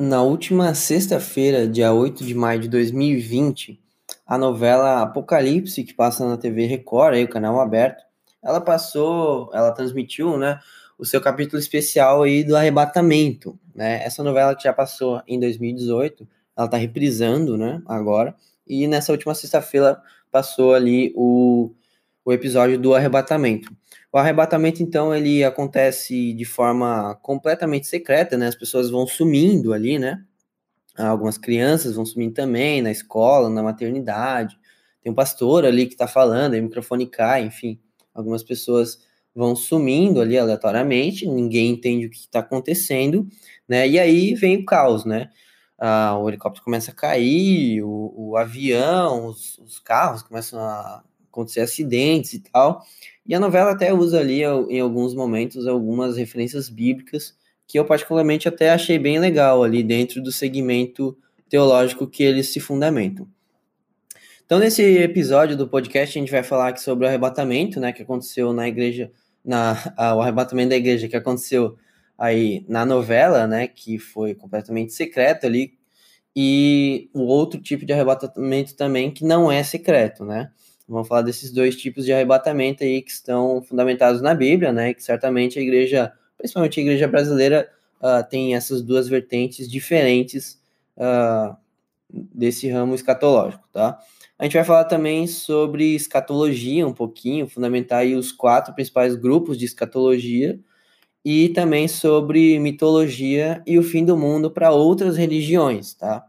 [0.00, 3.82] Na última sexta-feira, dia 8 de maio de 2020,
[4.24, 8.04] a novela Apocalipse, que passa na TV Record, aí, o canal aberto,
[8.40, 10.60] ela passou, ela transmitiu, né,
[10.96, 14.00] o seu capítulo especial aí do arrebatamento, né?
[14.04, 19.34] Essa novela que já passou em 2018, ela tá reprisando, né, agora, e nessa última
[19.34, 21.72] sexta-feira passou ali o,
[22.28, 23.74] o episódio do arrebatamento.
[24.12, 28.48] O arrebatamento, então, ele acontece de forma completamente secreta, né?
[28.48, 30.22] As pessoas vão sumindo ali, né?
[30.94, 34.58] Algumas crianças vão sumindo também na escola, na maternidade.
[35.02, 37.80] Tem um pastor ali que está falando, aí o microfone cai, enfim.
[38.12, 38.98] Algumas pessoas
[39.34, 43.26] vão sumindo ali aleatoriamente, ninguém entende o que está acontecendo,
[43.66, 43.88] né?
[43.88, 45.30] E aí vem o caos, né?
[45.78, 51.02] Ah, o helicóptero começa a cair, o, o avião, os, os carros começam a
[51.38, 52.84] acontecer acidentes e tal.
[53.26, 58.48] E a novela até usa ali, em alguns momentos, algumas referências bíblicas, que eu particularmente
[58.48, 61.16] até achei bem legal ali dentro do segmento
[61.48, 63.28] teológico que eles se fundamentam.
[64.44, 68.02] Então, nesse episódio do podcast, a gente vai falar aqui sobre o arrebatamento, né, que
[68.02, 69.12] aconteceu na igreja,
[69.44, 69.76] na,
[70.16, 71.76] o arrebatamento da igreja que aconteceu
[72.16, 75.74] aí na novela, né, que foi completamente secreto ali,
[76.34, 80.50] e o outro tipo de arrebatamento também que não é secreto, né?
[80.88, 84.94] Vamos falar desses dois tipos de arrebatamento aí que estão fundamentados na Bíblia, né?
[84.94, 90.58] Que certamente a igreja, principalmente a igreja brasileira, uh, tem essas duas vertentes diferentes
[90.96, 91.54] uh,
[92.10, 93.98] desse ramo escatológico, tá?
[94.38, 99.58] A gente vai falar também sobre escatologia um pouquinho, fundamentar aí os quatro principais grupos
[99.58, 100.58] de escatologia
[101.24, 106.24] e também sobre mitologia e o fim do mundo para outras religiões, tá?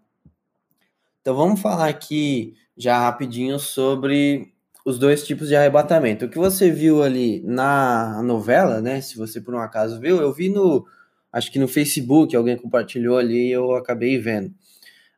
[1.21, 4.53] Então vamos falar aqui já rapidinho sobre
[4.85, 6.25] os dois tipos de arrebatamento.
[6.25, 9.01] O que você viu ali na novela, né?
[9.01, 10.87] Se você por um acaso viu, eu vi no,
[11.31, 14.53] acho que no Facebook, alguém compartilhou ali eu acabei vendo.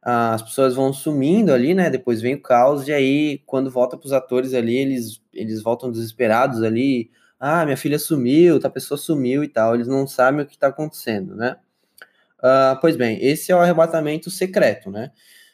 [0.02, 1.90] As pessoas vão sumindo ali, né?
[1.90, 5.92] Depois vem o caos, e aí, quando volta para os atores ali, eles, eles voltam
[5.92, 7.12] desesperados ali.
[7.40, 9.76] Ah, minha filha sumiu, a pessoa sumiu e tal.
[9.76, 11.58] Eles não sabem o que está acontecendo, né?
[12.40, 15.12] Uh, pois bem, esse é o arrebatamento secreto, né?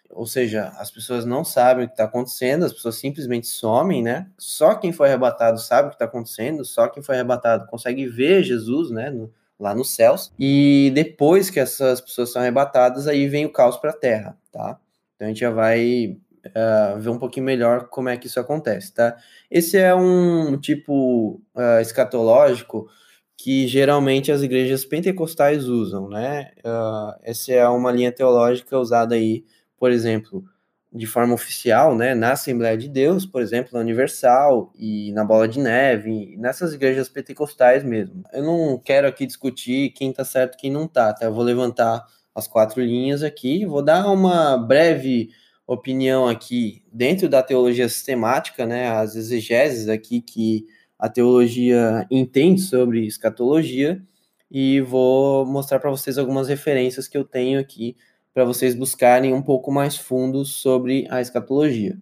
[0.09, 4.27] Ou seja, as pessoas não sabem o que está acontecendo, as pessoas simplesmente somem, né?
[4.37, 8.43] Só quem foi arrebatado sabe o que está acontecendo, só quem foi arrebatado consegue ver
[8.43, 9.09] Jesus, né?
[9.09, 10.31] No, lá nos céus.
[10.39, 14.79] E depois que essas pessoas são arrebatadas, aí vem o caos para a terra, tá?
[15.15, 18.93] Então a gente já vai uh, ver um pouquinho melhor como é que isso acontece,
[18.93, 19.17] tá?
[19.49, 22.87] Esse é um tipo uh, escatológico
[23.35, 26.51] que geralmente as igrejas pentecostais usam, né?
[26.59, 29.43] Uh, essa é uma linha teológica usada aí
[29.77, 30.43] por exemplo,
[30.91, 35.47] de forma oficial, né, na Assembleia de Deus, por exemplo, na Universal e na Bola
[35.47, 38.23] de Neve, nessas igrejas pentecostais mesmo.
[38.33, 41.25] Eu não quero aqui discutir quem tá certo quem não tá, tá?
[41.25, 45.29] Eu vou levantar as quatro linhas aqui, vou dar uma breve
[45.65, 50.65] opinião aqui dentro da teologia sistemática, né, as exegeses aqui que
[50.97, 54.01] a teologia entende sobre escatologia
[54.49, 57.95] e vou mostrar para vocês algumas referências que eu tenho aqui
[58.37, 61.97] para vocês buscarem um pouco mais fundo sobre a escatologia,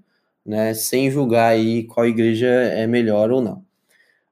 [0.45, 3.65] né, sem julgar aí qual igreja é melhor ou não.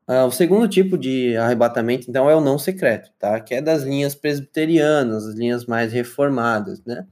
[0.05, 3.39] Uh, o segundo tipo de arrebatamento, então, é o não secreto, tá?
[3.39, 7.07] Que é das linhas presbiterianas, as linhas mais reformadas, né?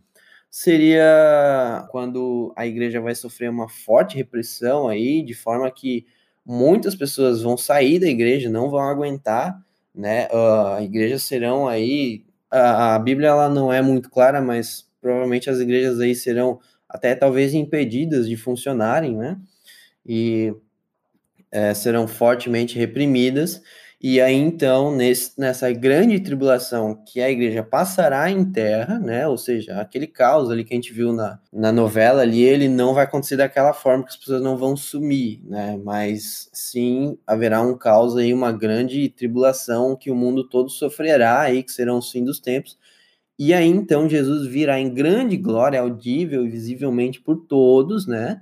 [0.49, 6.05] Seria quando a igreja vai sofrer uma forte repressão aí, de forma que
[6.45, 9.57] muitas pessoas vão sair da igreja, não vão aguentar,
[9.95, 10.27] né?
[10.33, 15.59] Uh, igrejas serão aí a, a Bíblia ela não é muito clara, mas provavelmente as
[15.59, 19.37] igrejas aí serão até talvez impedidas de funcionarem, né?
[20.05, 20.53] E
[21.51, 23.61] é, serão fortemente reprimidas.
[24.03, 29.27] E aí, então, nesse, nessa grande tribulação que a igreja passará em terra, né?
[29.27, 32.95] Ou seja, aquele caos ali que a gente viu na, na novela ali, ele não
[32.95, 35.79] vai acontecer daquela forma que as pessoas não vão sumir, né?
[35.83, 41.61] Mas sim haverá um caos aí, uma grande tribulação que o mundo todo sofrerá aí,
[41.61, 42.79] que serão os fim dos tempos.
[43.37, 48.41] E aí, então, Jesus virá em grande glória, audível e visivelmente por todos, né?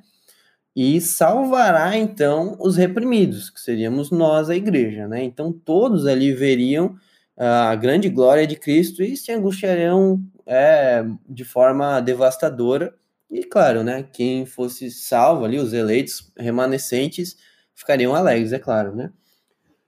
[0.75, 5.23] E salvará então os reprimidos, que seríamos nós, a igreja, né?
[5.23, 6.95] Então todos ali veriam
[7.37, 12.93] a grande glória de Cristo e se angustiariam é, de forma devastadora.
[13.31, 14.03] E claro, né?
[14.11, 17.37] Quem fosse salvo ali, os eleitos remanescentes,
[17.75, 19.11] ficariam alegres, é claro, né?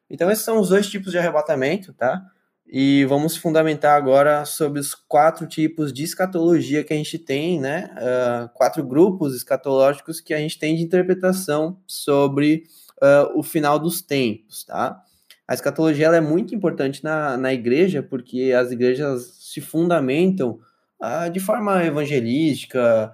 [0.10, 2.24] Então esses são os dois tipos de arrebatamento, tá?
[2.74, 7.90] E vamos fundamentar agora sobre os quatro tipos de escatologia que a gente tem, né?
[7.98, 12.64] Uh, quatro grupos escatológicos que a gente tem de interpretação sobre
[13.04, 15.04] uh, o final dos tempos, tá?
[15.46, 20.58] A escatologia ela é muito importante na, na igreja, porque as igrejas se fundamentam
[21.04, 23.14] uh, de forma evangelística,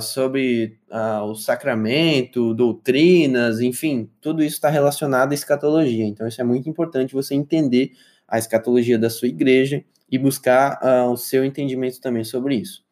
[0.00, 0.78] sobre
[1.24, 6.04] o sacramento, doutrinas, enfim, tudo isso está relacionado à escatologia.
[6.04, 7.90] Então, isso é muito importante você entender
[8.28, 12.84] a escatologia da sua igreja e buscar uh, o seu entendimento também sobre isso.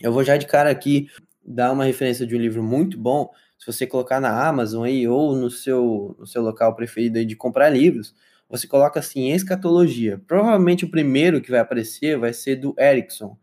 [0.00, 1.08] Eu vou já de cara aqui
[1.44, 3.30] dar uma referência de um livro muito bom.
[3.58, 7.36] Se você colocar na Amazon aí ou no seu, no seu local preferido aí de
[7.36, 8.14] comprar livros,
[8.48, 10.20] você coloca assim escatologia.
[10.26, 13.36] Provavelmente o primeiro que vai aparecer vai ser do Erickson.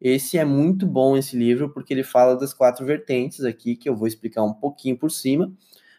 [0.00, 3.96] Esse é muito bom esse livro porque ele fala das quatro vertentes aqui que eu
[3.96, 5.52] vou explicar um pouquinho por cima,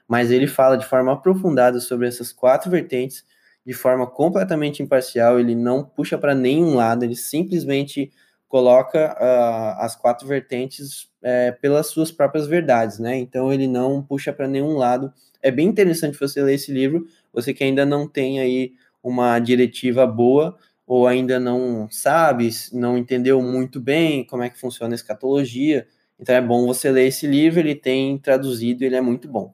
[0.08, 3.26] mas ele fala de forma aprofundada sobre essas quatro vertentes
[3.66, 8.12] de forma completamente imparcial, ele não puxa para nenhum lado, ele simplesmente
[8.54, 13.18] coloca uh, as quatro vertentes é, pelas suas próprias verdades, né?
[13.18, 15.12] Então ele não puxa para nenhum lado.
[15.42, 20.06] É bem interessante você ler esse livro, você que ainda não tem aí uma diretiva
[20.06, 20.56] boa
[20.86, 25.88] ou ainda não sabe, não entendeu muito bem como é que funciona a escatologia.
[26.20, 29.54] Então é bom você ler esse livro, ele tem traduzido, ele é muito bom.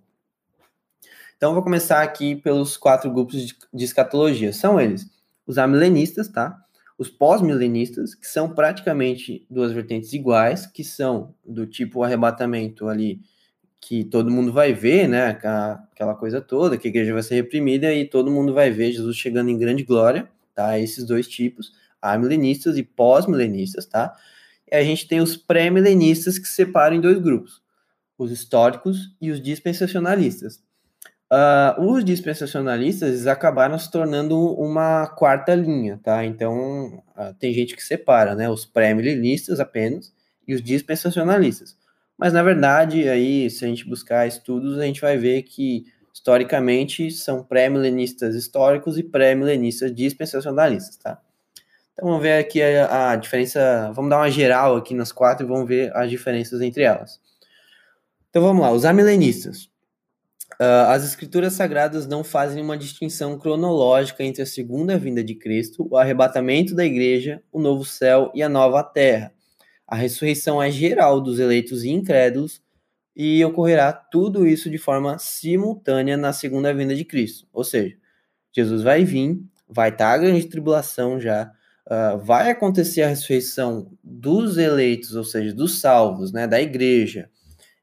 [1.40, 4.52] Então, vou começar aqui pelos quatro grupos de, de escatologia.
[4.52, 5.10] São eles
[5.48, 6.62] os amilenistas, tá?
[6.98, 13.22] Os pós-milenistas, que são praticamente duas vertentes iguais, que são do tipo arrebatamento ali,
[13.80, 15.28] que todo mundo vai ver, né?
[15.28, 19.16] Aquela coisa toda, que a igreja vai ser reprimida e todo mundo vai ver Jesus
[19.16, 20.78] chegando em grande glória, tá?
[20.78, 21.72] Esses dois tipos,
[22.02, 24.14] amilenistas e pós-milenistas, tá?
[24.70, 27.62] E a gente tem os pré-milenistas que se separam em dois grupos,
[28.18, 30.68] os históricos e os dispensacionalistas.
[31.32, 36.26] Uh, os dispensacionalistas acabaram se tornando uma quarta linha, tá?
[36.26, 38.50] Então, uh, tem gente que separa, né?
[38.50, 40.12] Os pré-milenistas apenas
[40.48, 41.78] e os dispensacionalistas.
[42.18, 47.12] Mas, na verdade, aí, se a gente buscar estudos, a gente vai ver que, historicamente,
[47.12, 51.22] são pré-milenistas históricos e pré-milenistas dispensacionalistas, tá?
[51.94, 55.48] Então, vamos ver aqui a, a diferença, vamos dar uma geral aqui nas quatro e
[55.48, 57.20] vamos ver as diferenças entre elas.
[58.32, 59.70] Então, vamos lá, os amilenistas.
[60.62, 65.88] Uh, as escrituras sagradas não fazem uma distinção cronológica entre a segunda vinda de Cristo,
[65.90, 69.34] o arrebatamento da igreja, o novo céu e a nova terra.
[69.88, 72.62] A ressurreição é geral dos eleitos e incrédulos
[73.16, 77.48] e ocorrerá tudo isso de forma simultânea na segunda vinda de Cristo.
[77.54, 77.96] Ou seja,
[78.52, 81.50] Jesus vai vir, vai estar a grande tribulação já,
[81.88, 87.30] uh, vai acontecer a ressurreição dos eleitos, ou seja, dos salvos, né, da igreja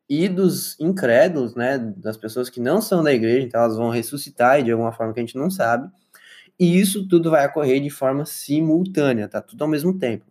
[0.09, 4.63] e dos incrédulos, né, das pessoas que não são da igreja, então elas vão ressuscitar
[4.63, 5.91] de alguma forma que a gente não sabe.
[6.59, 9.43] E isso tudo vai ocorrer de forma simultânea, tá?
[9.43, 10.25] Tudo ao mesmo tempo.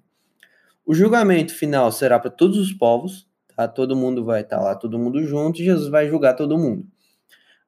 [0.85, 3.67] O julgamento final será para todos os povos, tá?
[3.67, 6.85] Todo mundo vai estar tá lá, todo mundo junto, e Jesus vai julgar todo mundo.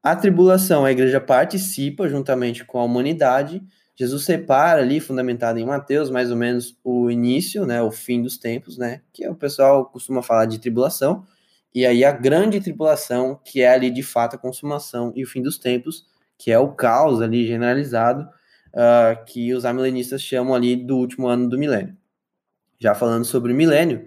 [0.01, 3.61] A tribulação, a igreja participa juntamente com a humanidade.
[3.95, 8.37] Jesus separa ali, fundamentado em Mateus, mais ou menos o início, né, o fim dos
[8.37, 11.25] tempos, né, que o pessoal costuma falar de tribulação,
[11.77, 15.43] e aí a grande tribulação, que é ali de fato a consumação e o fim
[15.43, 18.27] dos tempos, que é o caos ali generalizado,
[18.73, 21.95] uh, que os amilenistas chamam ali do último ano do milênio.
[22.79, 24.05] Já falando sobre o milênio,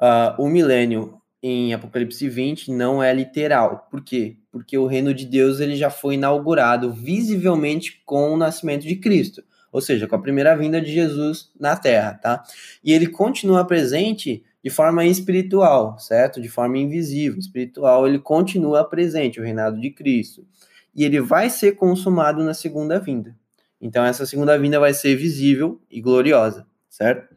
[0.00, 3.88] uh, o milênio em Apocalipse 20 não é literal.
[3.90, 4.36] Por quê?
[4.52, 9.42] Porque o reino de Deus ele já foi inaugurado visivelmente com o nascimento de Cristo,
[9.72, 12.44] ou seja, com a primeira vinda de Jesus na Terra, tá?
[12.84, 16.42] E ele continua presente de forma espiritual, certo?
[16.42, 17.38] De forma invisível.
[17.38, 20.46] Espiritual, ele continua presente, o reinado de Cristo.
[20.94, 23.34] E ele vai ser consumado na segunda vinda.
[23.80, 27.34] Então, essa segunda vinda vai ser visível e gloriosa, certo?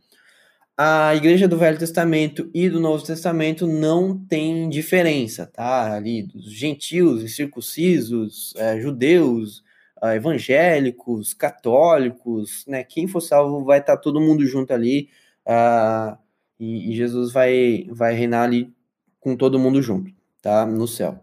[0.78, 5.94] A igreja do Velho Testamento e do Novo Testamento não tem diferença, tá?
[5.94, 9.64] Ali, dos gentios, incircuncisos, é, judeus,
[10.04, 12.84] é, evangélicos, católicos, né?
[12.84, 15.08] Quem for salvo vai estar todo mundo junto ali.
[15.46, 16.21] Uh,
[16.62, 18.72] e, e, Jesus vai, vai reinar ali
[19.20, 20.12] com todo mundo junto,
[20.44, 20.64] tá?
[20.64, 21.20] No céu.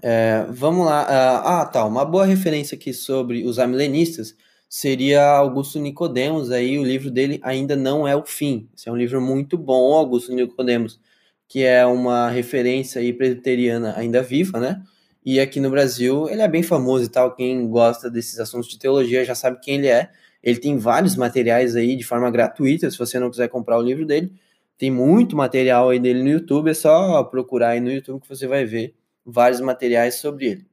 [0.00, 1.02] É, vamos lá.
[1.02, 1.84] Ah, ah, tá.
[1.84, 4.36] Uma boa referência aqui sobre os amilenistas
[4.68, 6.52] seria Augusto Nicodemos.
[6.52, 8.68] Aí o livro dele ainda não é o fim.
[8.76, 11.00] Esse é um livro muito bom, Augusto Nicodemos,
[11.48, 14.80] que é uma referência aí presbiteriana ainda viva, né?
[15.24, 17.34] E aqui no Brasil ele é bem famoso e tal.
[17.34, 20.12] Quem gosta desses assuntos de teologia já sabe quem ele é.
[20.42, 24.06] Ele tem vários materiais aí de forma gratuita, se você não quiser comprar o livro
[24.06, 24.32] dele.
[24.76, 28.46] Tem muito material aí dele no YouTube, é só procurar aí no YouTube que você
[28.46, 28.94] vai ver
[29.26, 30.66] vários materiais sobre ele.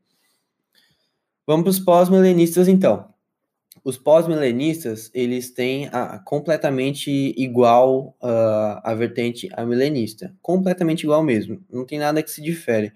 [1.48, 3.14] Vamos para os pós-milenistas então.
[3.84, 10.34] Os pós-milenistas, eles têm a, completamente igual uh, a vertente a milenista.
[10.42, 11.64] Completamente igual mesmo.
[11.70, 12.92] Não tem nada que se difere.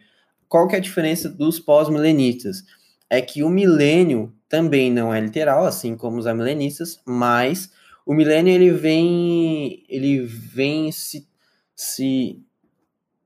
[0.47, 2.63] Qual que é a diferença dos pós-milenistas?
[3.09, 7.71] É que o milênio também não é literal, assim como os amilenistas, mas
[8.05, 11.27] o milênio ele vem, ele vem se,
[11.75, 12.41] se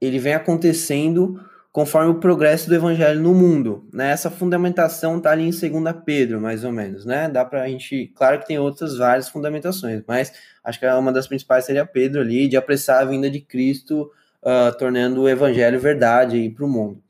[0.02, 1.40] ele vem acontecendo
[1.74, 4.12] conforme o progresso do evangelho no mundo, né?
[4.12, 7.28] Essa fundamentação tá ali em 2 Pedro, mais ou menos, né?
[7.28, 10.32] Dá pra gente, claro que tem outras várias fundamentações, mas
[10.64, 14.12] acho que uma das principais seria Pedro ali, de apressar a vinda de Cristo,
[14.44, 17.03] uh, tornando o evangelho verdade para o mundo.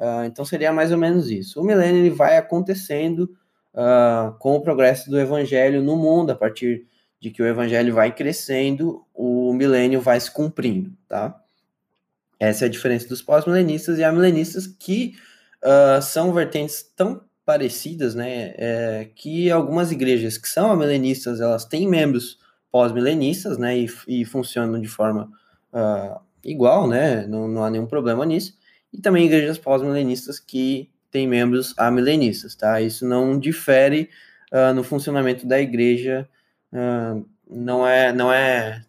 [0.00, 1.60] Uh, então seria mais ou menos isso.
[1.60, 3.36] O milênio ele vai acontecendo
[3.74, 6.86] uh, com o progresso do evangelho no mundo, a partir
[7.20, 11.38] de que o evangelho vai crescendo, o milênio vai se cumprindo, tá?
[12.38, 15.14] Essa é a diferença dos pós-milenistas e amilenistas, que
[15.62, 21.88] uh, são vertentes tão parecidas, né, é, que algumas igrejas que são amilenistas, elas têm
[21.88, 22.38] membros
[22.70, 25.28] pós-milenistas, né, e, e, funcionam de forma
[26.44, 28.56] igual, né, não, não, há nenhum problema nisso,
[28.92, 34.08] e também igrejas pós-milenistas que têm membros amilenistas, tá, isso não difere
[34.52, 36.28] uh, no funcionamento da igreja,
[37.48, 38.84] não é, não é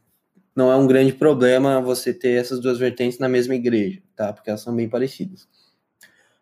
[0.55, 4.33] não é um grande problema você ter essas duas vertentes na mesma igreja, tá?
[4.33, 5.47] Porque elas são bem parecidas.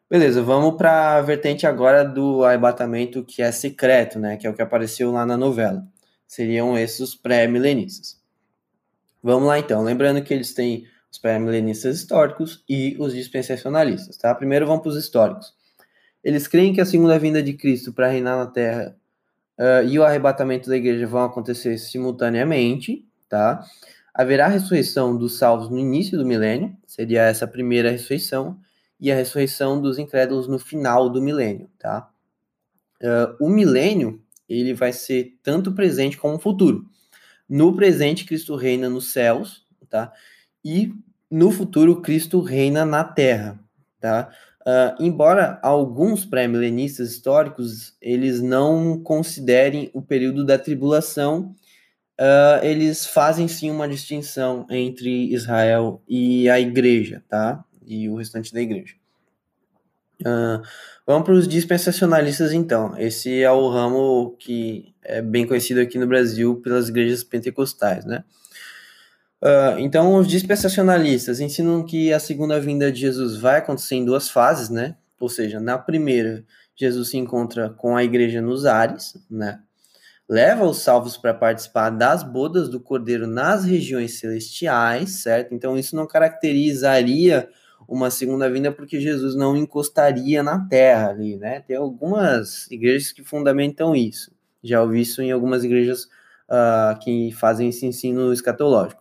[0.09, 4.35] Beleza, vamos para a vertente agora do arrebatamento que é secreto, né?
[4.37, 5.85] Que é o que apareceu lá na novela.
[6.27, 8.19] Seriam esses os pré-milenistas.
[9.21, 14.33] Vamos lá então, lembrando que eles têm os pré-milenistas históricos e os dispensacionalistas, tá?
[14.35, 15.53] Primeiro vamos para os históricos.
[16.23, 18.95] Eles creem que a segunda vinda de Cristo para reinar na Terra
[19.57, 23.63] uh, e o arrebatamento da igreja vão acontecer simultaneamente, tá?
[24.13, 28.59] Haverá a ressurreição dos salvos no início do milênio, seria essa primeira ressurreição,
[28.99, 32.09] e a ressurreição dos incrédulos no final do milênio, tá?
[33.01, 36.85] Uh, o milênio, ele vai ser tanto presente como futuro.
[37.47, 40.11] No presente, Cristo reina nos céus, tá?
[40.63, 40.93] E
[41.29, 43.59] no futuro, Cristo reina na terra,
[43.99, 44.29] tá?
[44.61, 51.55] Uh, embora alguns pré-milenistas históricos, eles não considerem o período da tribulação
[52.19, 57.63] uh, eles fazem sim uma distinção entre Israel e a igreja, tá?
[57.85, 58.95] E o restante da igreja.
[60.21, 60.61] Uh,
[61.07, 62.97] vamos para os dispensacionalistas, então.
[62.97, 68.23] Esse é o ramo que é bem conhecido aqui no Brasil pelas igrejas pentecostais, né?
[69.41, 74.29] Uh, então, os dispensacionalistas ensinam que a segunda vinda de Jesus vai acontecer em duas
[74.29, 74.95] fases, né?
[75.19, 76.43] Ou seja, na primeira,
[76.75, 79.59] Jesus se encontra com a igreja nos ares, né?
[80.29, 85.55] leva os salvos para participar das bodas do Cordeiro nas regiões celestiais, certo?
[85.55, 87.49] Então isso não caracterizaria
[87.87, 91.61] uma segunda vinda porque Jesus não encostaria na terra ali, né?
[91.61, 94.31] Tem algumas igrejas que fundamentam isso.
[94.63, 98.98] Já ouvi isso em algumas igrejas uh, que fazem esse ensino escatológico.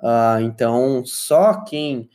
[0.00, 2.10] Uh, então, só quem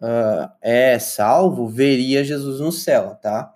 [0.00, 3.54] uh, é salvo veria Jesus no céu, tá?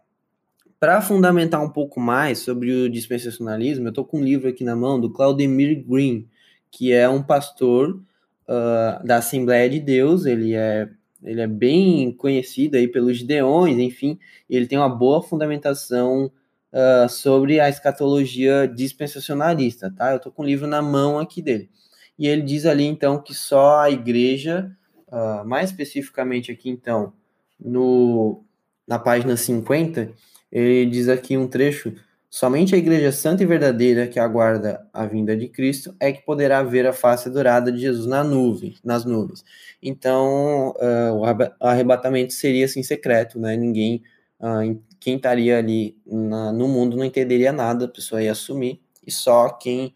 [0.78, 4.76] Para fundamentar um pouco mais sobre o dispensacionalismo, eu estou com um livro aqui na
[4.76, 6.28] mão do Claudemir Green,
[6.71, 8.00] que é um pastor
[8.49, 10.88] uh, da Assembleia de Deus, ele é,
[11.23, 14.18] ele é bem conhecido aí pelos Gideões, enfim,
[14.49, 16.30] ele tem uma boa fundamentação
[16.73, 20.11] uh, sobre a escatologia dispensacionalista, tá?
[20.12, 21.71] Eu estou com o livro na mão aqui dele.
[22.18, 24.70] E ele diz ali, então, que só a igreja,
[25.08, 27.12] uh, mais especificamente aqui, então,
[27.58, 28.42] no,
[28.87, 30.12] na página 50,
[30.50, 31.92] ele diz aqui um trecho:
[32.30, 36.62] somente a Igreja Santa e Verdadeira, que aguarda a vinda de Cristo, é que poderá
[36.62, 39.44] ver a face dourada de Jesus na nuvem, nas nuvens.
[39.82, 43.56] Então, uh, o arrebatamento seria assim secreto, né?
[43.56, 44.02] Ninguém,
[44.40, 49.11] uh, quem estaria ali na, no mundo não entenderia nada, a pessoa ia assumir, e
[49.11, 49.94] só quem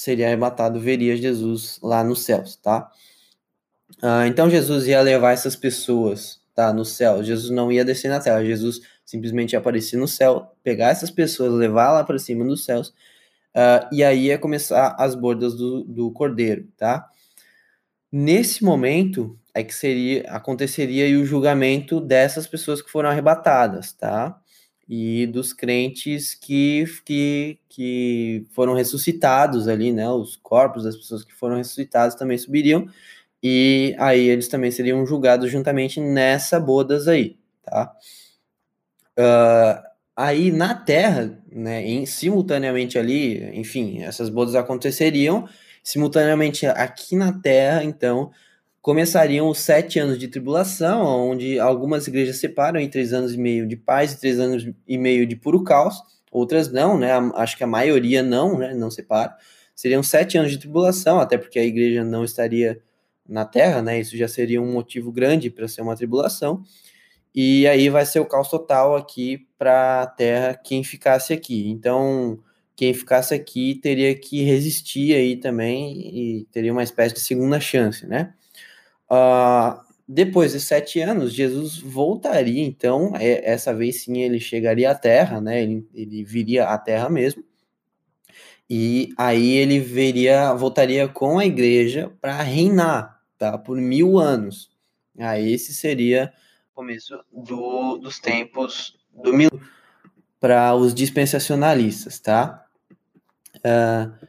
[0.00, 2.90] seria arrebatado veria Jesus lá nos céus, tá?
[4.02, 7.22] Uh, então Jesus ia levar essas pessoas, tá, no céu.
[7.22, 8.42] Jesus não ia descer na terra.
[8.42, 12.88] Jesus simplesmente aparecer no céu, pegar essas pessoas, levar lá para cima dos céus,
[13.54, 17.10] uh, e aí é começar as bordas do, do cordeiro, tá?
[18.10, 24.40] Nesse momento é que seria aconteceria o julgamento dessas pessoas que foram arrebatadas, tá?
[24.92, 30.10] E dos crentes que, que, que foram ressuscitados ali, né?
[30.10, 32.88] Os corpos das pessoas que foram ressuscitadas também subiriam,
[33.40, 37.94] e aí eles também seriam julgados juntamente nessa bodas aí, tá?
[39.16, 39.80] Uh,
[40.16, 45.48] aí na Terra, né, em, simultaneamente ali, enfim, essas bodas aconteceriam,
[45.84, 48.32] simultaneamente aqui na Terra, então,
[48.82, 53.66] começariam os sete anos de tribulação, onde algumas igrejas separam em três anos e meio
[53.66, 57.64] de paz e três anos e meio de puro caos, outras não, né, acho que
[57.64, 59.36] a maioria não, né, não separa,
[59.74, 62.80] seriam sete anos de tribulação, até porque a igreja não estaria
[63.28, 66.62] na Terra, né, isso já seria um motivo grande para ser uma tribulação,
[67.34, 71.68] e aí vai ser o caos total aqui para a Terra quem ficasse aqui.
[71.68, 72.40] Então,
[72.74, 78.06] quem ficasse aqui teria que resistir aí também e teria uma espécie de segunda chance,
[78.06, 78.34] né?
[79.10, 84.94] Uh, depois de sete anos, Jesus voltaria, então, é, essa vez sim ele chegaria à
[84.94, 85.62] Terra, né?
[85.62, 87.44] Ele, ele viria à Terra mesmo.
[88.68, 93.58] E aí ele veria, voltaria com a igreja para reinar, tá?
[93.58, 94.70] Por mil anos.
[95.18, 96.32] Aí esse seria
[96.72, 99.50] o começo do, dos tempos do mil
[100.40, 102.64] para os dispensacionalistas, tá?
[103.56, 104.26] Uh,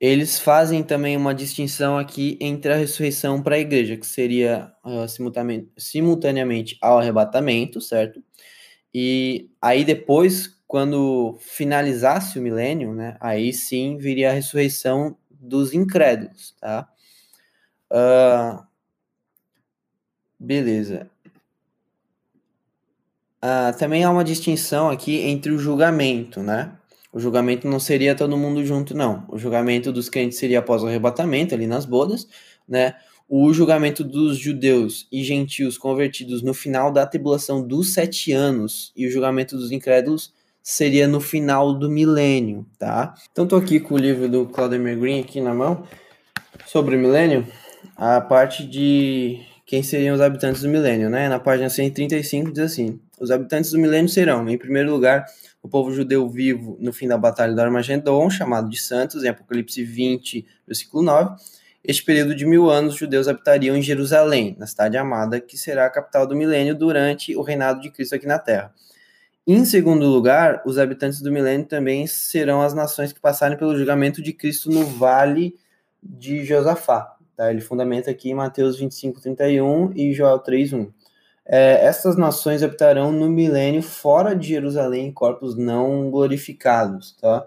[0.00, 5.06] eles fazem também uma distinção aqui entre a ressurreição para a igreja, que seria uh,
[5.78, 8.22] simultaneamente, ao arrebatamento, certo?
[8.92, 16.54] E aí depois, quando finalizasse o milênio, né, aí sim viria a ressurreição dos incrédulos,
[16.60, 16.88] tá?
[17.90, 18.62] Uh,
[20.38, 21.10] beleza.
[23.42, 26.76] Uh, também há uma distinção aqui entre o julgamento, né?
[27.16, 29.24] O julgamento não seria todo mundo junto, não.
[29.30, 32.28] O julgamento dos crentes seria após o arrebatamento, ali nas bodas,
[32.68, 32.94] né?
[33.26, 39.06] O julgamento dos judeus e gentios convertidos no final da tribulação dos sete anos e
[39.06, 43.14] o julgamento dos incrédulos seria no final do milênio, tá?
[43.32, 45.84] Então tô aqui com o livro do Claudemir Green aqui na mão
[46.66, 47.46] sobre o milênio,
[47.96, 51.28] a parte de quem seriam os habitantes do milênio, né?
[51.28, 55.26] Na página 135 diz assim: Os habitantes do milênio serão, em primeiro lugar,
[55.60, 59.82] o povo judeu vivo no fim da batalha do Armagedon, chamado de Santos, em Apocalipse
[59.82, 61.34] 20, versículo 9.
[61.82, 65.86] Este período de mil anos, os judeus habitariam em Jerusalém, na cidade amada, que será
[65.86, 68.72] a capital do milênio durante o reinado de Cristo aqui na Terra.
[69.44, 74.22] Em segundo lugar, os habitantes do milênio também serão as nações que passarem pelo julgamento
[74.22, 75.56] de Cristo no vale
[76.02, 77.15] de Josafá.
[77.36, 77.50] Tá?
[77.50, 80.92] Ele fundamenta aqui em Mateus 25, 31 e Joel 3, 1
[81.48, 87.46] é, essas nações habitarão no milênio fora de Jerusalém em corpos não glorificados, tá?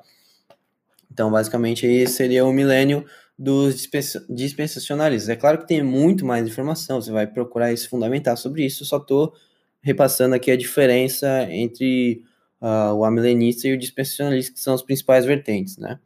[1.12, 3.06] Então, basicamente, aí seria o milênio
[3.38, 3.86] dos
[4.30, 5.28] dispensacionalistas.
[5.28, 8.98] É claro que tem muito mais informação, você vai procurar se fundamentar sobre isso, só
[8.98, 9.34] estou
[9.82, 12.24] repassando aqui a diferença entre
[12.62, 16.00] uh, o amilenista e o dispensacionalista, que são as principais vertentes, né?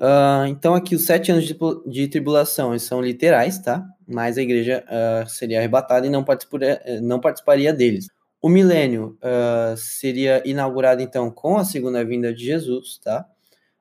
[0.00, 1.54] Uh, então, aqui os sete anos de,
[1.86, 3.86] de tribulação são literais, tá?
[4.08, 8.08] Mas a igreja uh, seria arrebatada e não participaria, não participaria deles.
[8.40, 13.26] O milênio uh, seria inaugurado, então, com a segunda vinda de Jesus, tá?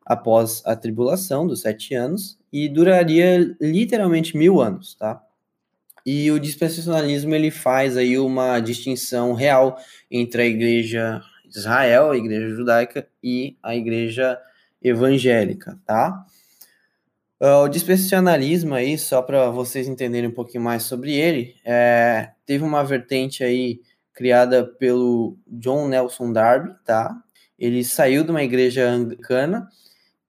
[0.06, 5.24] Após a tribulação dos sete anos e duraria literalmente mil anos, tá?
[6.06, 9.78] E o dispensacionalismo ele faz aí uma distinção real
[10.12, 14.38] entre a igreja Israel, a igreja judaica e a igreja
[14.82, 16.26] evangélica, tá?
[17.42, 22.64] Uh, o dispensacionalismo aí, só para vocês entenderem um pouquinho mais sobre ele, é, teve
[22.64, 23.80] uma vertente aí
[24.14, 27.16] criada pelo John Nelson Darby, tá?
[27.58, 29.70] Ele saiu de uma igreja anglicana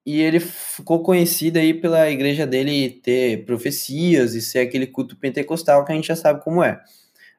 [0.07, 5.85] e ele ficou conhecido aí pela igreja dele ter profecias e ser aquele culto pentecostal
[5.85, 6.81] que a gente já sabe como é.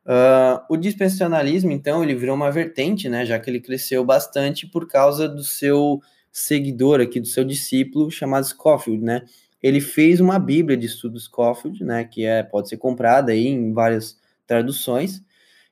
[0.05, 3.25] Uh, o dispensacionalismo, então, ele virou uma vertente, né?
[3.25, 8.45] Já que ele cresceu bastante por causa do seu seguidor aqui do seu discípulo chamado
[8.45, 9.25] Scofield, né?
[9.61, 12.03] Ele fez uma Bíblia de estudos Scofield, né?
[12.05, 15.23] Que é, pode ser comprada aí em várias traduções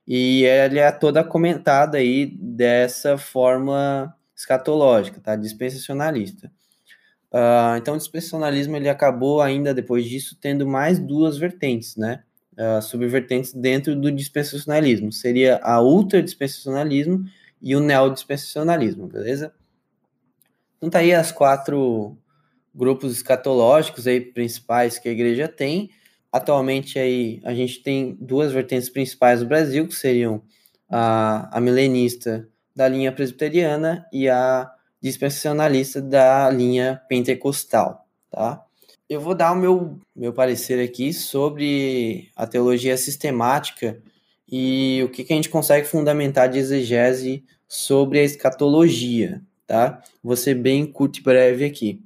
[0.07, 5.35] e ela é toda comentada aí dessa forma escatológica, tá?
[5.35, 6.51] Dispensacionalista.
[7.31, 12.23] Uh, então, o dispensacionalismo ele acabou ainda depois disso tendo mais duas vertentes, né?
[12.57, 15.11] Uh, subvertentes dentro do dispensacionalismo.
[15.11, 17.23] Seria a ultradispensacionalismo
[17.61, 19.53] e o neodispensacionalismo, beleza?
[20.79, 22.17] Então tá aí as quatro
[22.73, 25.89] grupos escatológicos aí principais que a igreja tem.
[26.31, 30.41] Atualmente aí a gente tem duas vertentes principais no Brasil, que seriam
[30.89, 38.63] a, a milenista da linha presbiteriana e a dispensacionalista da linha pentecostal, tá?
[39.09, 43.99] Eu vou dar o meu, meu parecer aqui sobre a teologia sistemática
[44.47, 50.01] e o que, que a gente consegue fundamentar de exegese sobre a escatologia, tá?
[50.35, 52.01] Ser bem curto e breve aqui.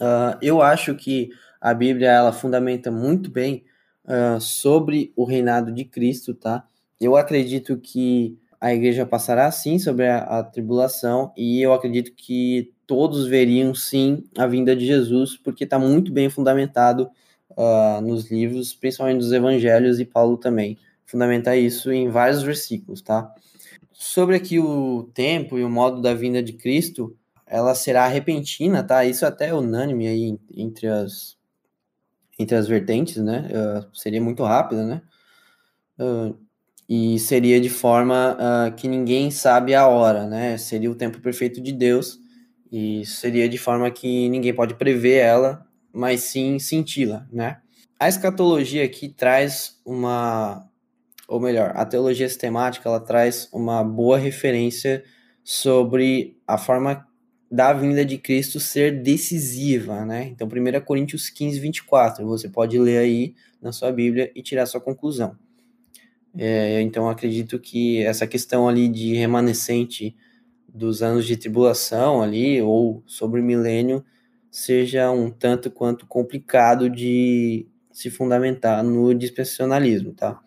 [0.00, 3.64] Uh, eu acho que a Bíblia ela fundamenta muito bem
[4.04, 6.64] uh, sobre o reinado de Cristo, tá?
[7.00, 12.72] Eu acredito que a igreja passará sim sobre a, a tribulação e eu acredito que
[12.86, 17.10] todos veriam sim a vinda de Jesus, porque está muito bem fundamentado
[17.50, 23.34] uh, nos livros, principalmente dos evangelhos, e Paulo também fundamenta isso em vários versículos, tá?
[24.00, 29.04] Sobre aqui o tempo e o modo da vinda de Cristo, ela será repentina, tá?
[29.04, 31.36] Isso até é unânime aí entre as
[32.38, 33.48] entre as vertentes, né?
[33.50, 35.02] Uh, seria muito rápida, né?
[35.98, 36.38] Uh,
[36.88, 40.56] e seria de forma uh, que ninguém sabe a hora, né?
[40.58, 42.20] Seria o tempo perfeito de Deus
[42.70, 47.60] E seria de forma que ninguém pode prever ela, mas sim senti-la, né?
[47.98, 50.68] A escatologia aqui traz uma,
[51.28, 55.04] ou melhor, a teologia sistemática ela traz uma boa referência
[55.44, 57.06] sobre a forma
[57.50, 60.24] da vinda de Cristo ser decisiva, né?
[60.24, 64.80] Então, 1 Coríntios 15, 24, você pode ler aí na sua Bíblia e tirar sua
[64.80, 65.36] conclusão.
[66.36, 70.16] É, então, acredito que essa questão ali de remanescente
[70.68, 74.04] dos anos de tribulação ali, ou sobre o milênio,
[74.50, 80.40] seja um tanto quanto complicado de se fundamentar no dispensacionalismo, tá?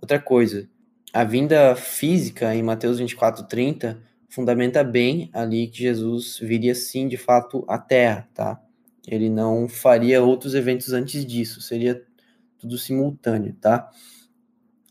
[0.00, 0.68] Outra coisa,
[1.12, 7.16] a vinda física em Mateus 24, 30 fundamenta bem ali que Jesus viria sim de
[7.16, 8.60] fato à Terra, tá?
[9.06, 12.02] Ele não faria outros eventos antes disso, seria
[12.58, 13.90] tudo simultâneo, tá?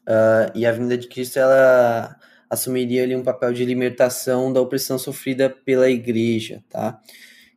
[0.08, 2.16] Uh, e a vinda de Cristo ela
[2.50, 7.00] assumiria ali um papel de libertação da opressão sofrida pela igreja, tá?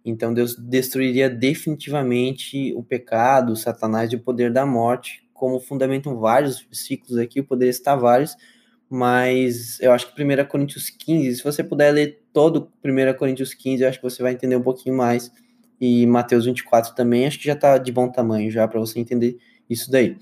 [0.04, 6.18] Então Deus destruiria definitivamente o pecado, o Satanás e o poder da morte, como fundamentam
[6.18, 8.36] vários ciclos aqui, o poder está vários,
[8.90, 13.82] mas eu acho que 1 Coríntios 15, se você puder ler todo 1 Coríntios 15,
[13.82, 15.30] eu acho que você vai entender um pouquinho mais,
[15.80, 19.38] e Mateus 24 também, acho que já está de bom tamanho já para você entender
[19.70, 20.16] isso daí.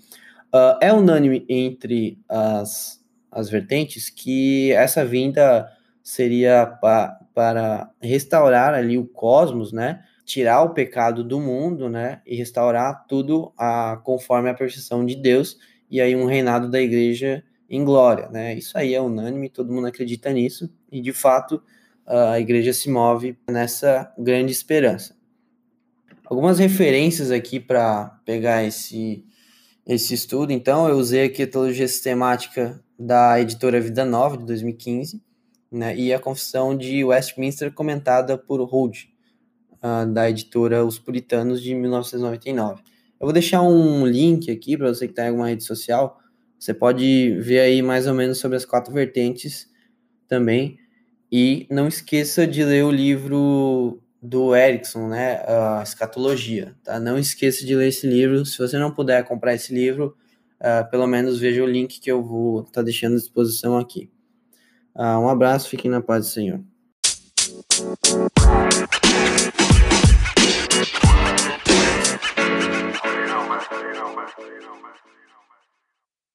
[0.55, 3.03] Uh, é unânime entre as,
[3.33, 5.67] as vertentes que essa vinda
[6.03, 10.05] seria pa, para restaurar ali o cosmos, né?
[10.27, 12.21] Tirar o pecado do mundo, né?
[12.27, 15.59] E restaurar tudo a, conforme a perfeição de Deus,
[15.91, 18.55] e aí um reinado da igreja em glória, né?
[18.55, 21.63] Isso aí é unânime, todo mundo acredita nisso e de fato
[22.07, 25.17] a igreja se move nessa grande esperança.
[26.25, 29.25] Algumas referências aqui para pegar esse
[29.87, 35.23] esse estudo, então eu usei aqui a teologia sistemática da editora Vida Nova de 2015,
[35.71, 35.97] né?
[35.97, 39.09] E a confissão de Westminster comentada por Hood,
[40.13, 42.83] da editora Os Puritanos de 1999.
[43.21, 46.21] Eu vou deixar um link aqui para você que está em alguma rede social
[46.59, 49.69] você pode ver aí mais ou menos sobre as quatro vertentes
[50.27, 50.79] também.
[51.31, 55.43] E não esqueça de ler o livro do Erickson, né?
[55.47, 56.99] A Escatologia, tá?
[56.99, 58.45] Não esqueça de ler esse livro.
[58.47, 60.17] Se você não puder comprar esse livro,
[60.61, 64.11] uh, pelo menos veja o link que eu vou estar tá deixando à disposição aqui.
[64.95, 66.61] Uh, um abraço, fiquem na paz do Senhor.